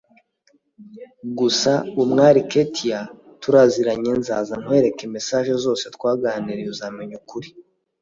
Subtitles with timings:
[1.39, 1.71] gusa
[2.03, 2.99] (Umwali Kethia)
[3.41, 7.49] turaziranye nzaza nkwereke message zose twaganiriye uzamenya ukuri